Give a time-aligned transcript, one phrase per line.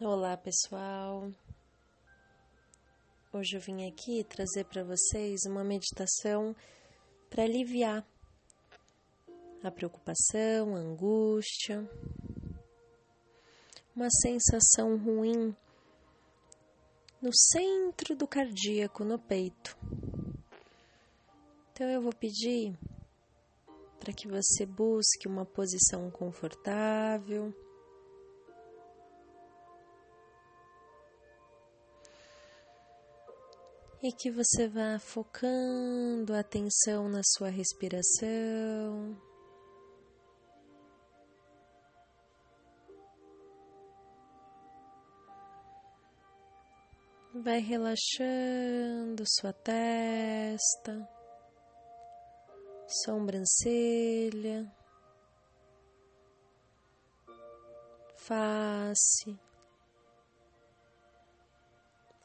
[0.00, 1.30] Olá, pessoal.
[3.32, 6.54] Hoje eu vim aqui trazer para vocês uma meditação
[7.30, 8.04] para aliviar
[9.62, 11.88] a preocupação, a angústia,
[13.94, 15.54] uma sensação ruim
[17.22, 19.78] no centro do cardíaco, no peito.
[21.72, 22.76] Então eu vou pedir
[24.00, 27.54] para que você busque uma posição confortável.
[34.06, 39.16] E que você vá focando a atenção na sua respiração.
[47.32, 51.08] Vai relaxando sua testa,
[52.86, 54.70] sobrancelha,
[58.18, 59.40] face,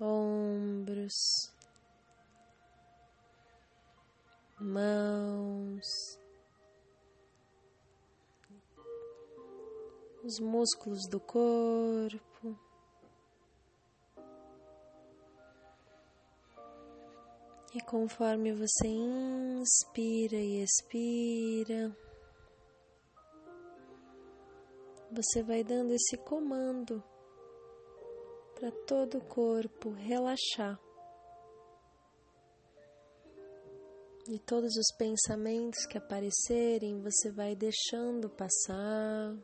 [0.00, 1.52] ombros,
[4.64, 5.86] mãos,
[10.24, 12.58] os músculos do corpo.
[17.74, 21.94] E conforme você inspira e expira,
[25.10, 27.02] você vai dando esse comando
[28.54, 30.83] para todo o corpo relaxar.
[34.26, 39.36] E todos os pensamentos que aparecerem, você vai deixando passar.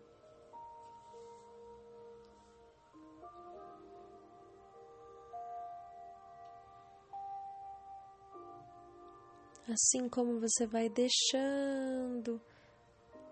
[9.73, 12.41] assim como você vai deixando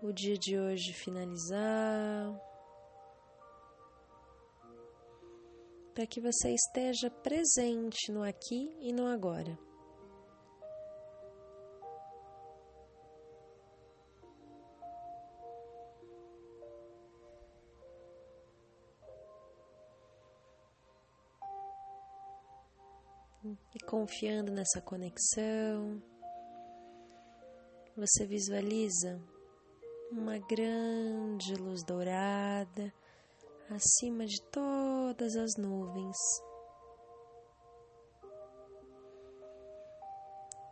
[0.01, 2.33] o dia de hoje finalizar,
[5.93, 9.68] para que você esteja presente no aqui e no agora.
[23.75, 26.01] E confiando nessa conexão
[27.95, 29.21] você visualiza
[30.09, 32.93] uma grande luz dourada
[33.69, 36.15] acima de todas as nuvens.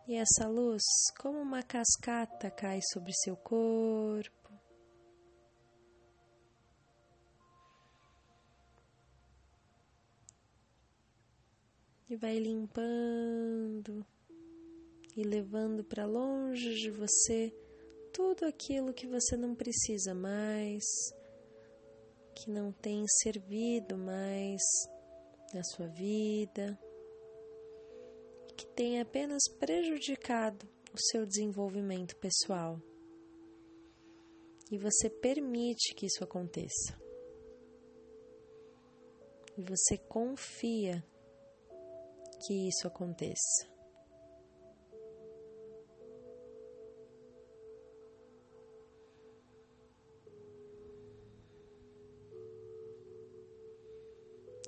[0.07, 0.81] E essa luz,
[1.19, 4.46] como uma cascata, cai sobre seu corpo.
[12.09, 14.05] E vai limpando
[15.15, 17.53] e levando para longe de você
[18.13, 20.83] tudo aquilo que você não precisa mais,
[22.35, 24.61] que não tem servido mais
[25.53, 26.79] na sua vida,
[28.55, 32.81] que tem apenas prejudicado o seu desenvolvimento pessoal.
[34.71, 36.99] E você permite que isso aconteça.
[39.57, 41.03] E você confia
[42.39, 43.77] que isso aconteça.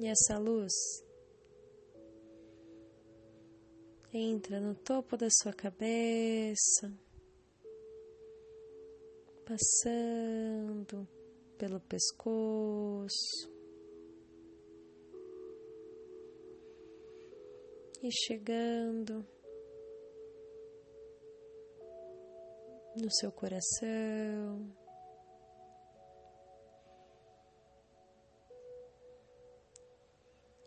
[0.02, 0.74] E essa luz
[4.14, 6.90] entra no topo da sua cabeça,
[9.46, 11.06] passando
[11.58, 13.59] pelo pescoço
[18.02, 19.26] e chegando
[22.96, 24.76] no seu coração.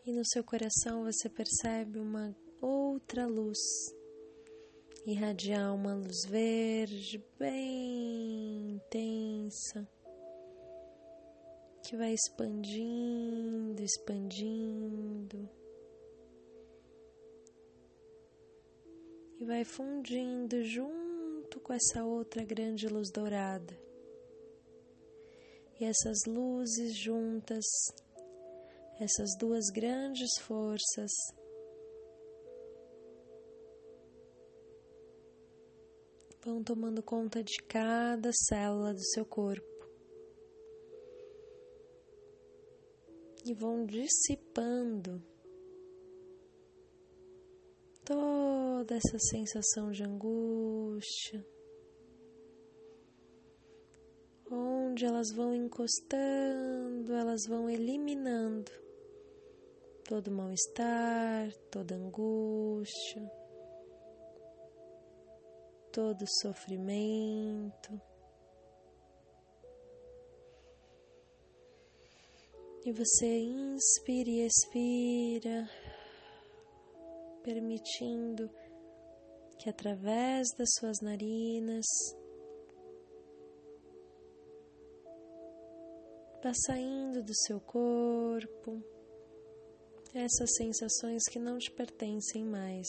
[0.04, 3.58] e no seu coração você percebe uma outra luz
[5.06, 9.88] irradiar uma luz verde bem intensa
[11.84, 15.48] que vai expandindo, expandindo
[19.42, 23.76] e vai fundindo junto com essa outra grande luz dourada.
[25.80, 27.64] E essas luzes juntas
[29.00, 31.10] essas duas grandes forças
[36.44, 39.90] vão tomando conta de cada célula do seu corpo
[43.44, 45.31] e vão dissipando
[48.04, 51.44] toda essa sensação de angústia.
[54.54, 58.70] onde elas vão encostando, elas vão eliminando
[60.04, 63.30] todo mal-estar, toda angústia,
[65.90, 68.00] todo sofrimento.
[72.84, 75.70] E você inspira e expira,
[77.42, 78.50] permitindo
[79.58, 81.86] que através das suas narinas
[86.42, 88.82] vá saindo do seu corpo
[90.14, 92.88] essas sensações que não te pertencem mais.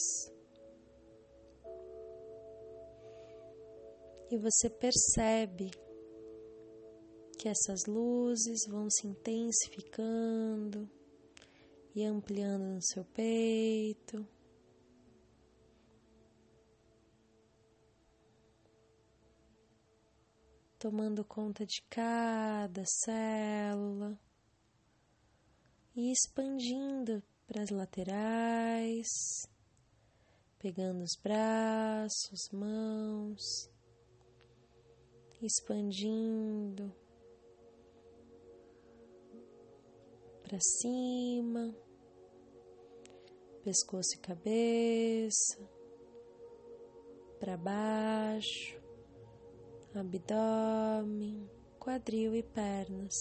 [4.30, 5.70] E você percebe
[7.38, 10.90] que essas luzes vão se intensificando
[11.94, 14.26] e ampliando no seu peito.
[20.84, 24.20] Tomando conta de cada célula
[25.96, 29.08] e expandindo para as laterais,
[30.58, 33.40] pegando os braços, mãos,
[35.40, 36.94] expandindo
[40.42, 41.74] para cima,
[43.62, 45.66] pescoço e cabeça,
[47.40, 48.83] para baixo,
[49.98, 51.48] abdômen,
[51.78, 53.14] quadril e pernas.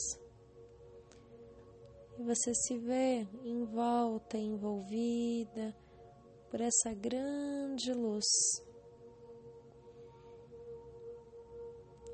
[2.18, 5.76] E você se vê em volta, envolvida
[6.50, 8.26] por essa grande luz.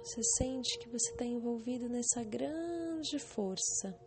[0.03, 3.97] Você sente que você está envolvido nessa grande força.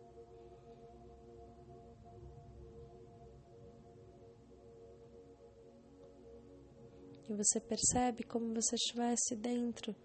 [7.29, 9.95] e você percebe como você estivesse dentro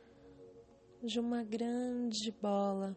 [1.02, 2.96] de uma grande bola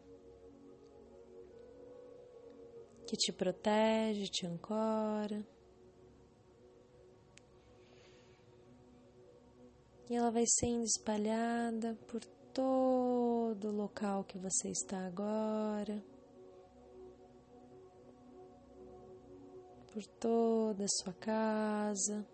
[3.06, 5.46] que te protege, te ancora.
[10.10, 16.04] E ela vai sendo espalhada por todo o local que você está agora,
[19.94, 22.26] por toda a sua casa.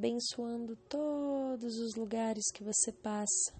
[0.00, 3.52] Abençoando todos os lugares que você passa,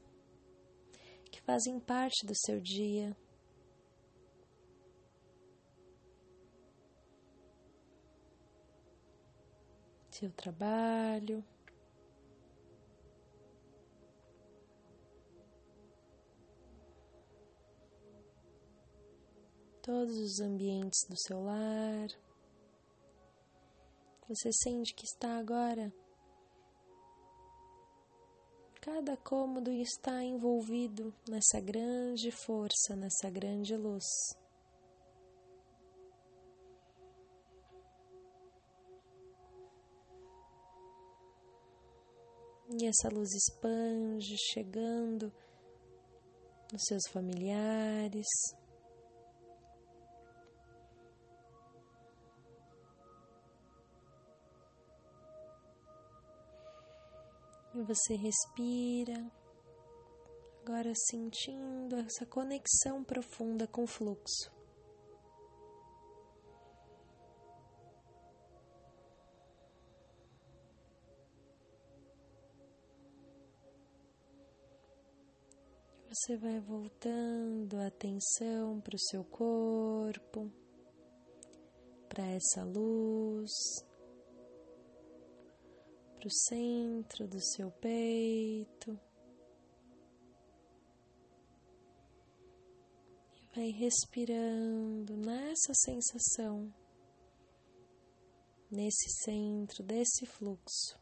[1.31, 3.15] que fazem parte do seu dia.
[10.11, 11.45] Seu trabalho,
[19.83, 22.09] todos os ambientes do seu lar.
[24.27, 25.93] Você sente que está agora
[28.81, 34.05] Cada cômodo está envolvido nessa grande força, nessa grande luz.
[42.71, 45.31] E essa luz expande, chegando
[46.73, 48.29] nos seus familiares,
[57.73, 59.31] E você respira,
[60.63, 64.51] agora sentindo essa conexão profunda com o fluxo.
[76.09, 80.51] Você vai voltando a atenção para o seu corpo,
[82.09, 83.51] para essa luz
[86.21, 89.01] para o centro do seu peito.
[93.37, 96.71] E vai respirando nessa sensação,
[98.71, 101.01] nesse centro desse fluxo.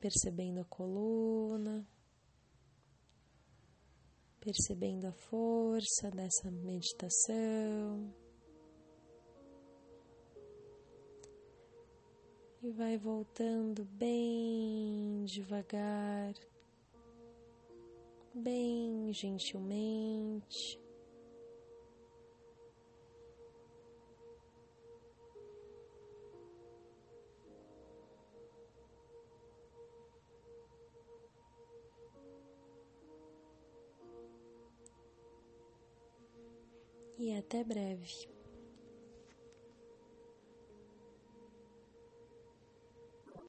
[0.00, 1.86] Percebendo a coluna,
[4.40, 8.14] percebendo a força dessa meditação.
[12.62, 16.32] E vai voltando bem devagar,
[18.32, 20.80] bem gentilmente.
[37.18, 38.31] E até breve.